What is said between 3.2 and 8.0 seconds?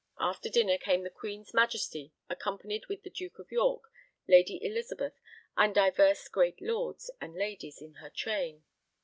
of York, Lady Elizabeth, and divers great lords and ladies in